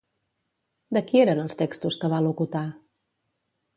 [0.97, 2.67] De qui eren els textos que va locutar?